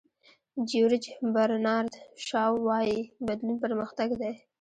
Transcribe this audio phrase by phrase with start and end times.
[0.69, 1.03] جیورج
[1.33, 1.93] برنارد
[2.27, 4.33] شاو وایي بدلون پرمختګ دی.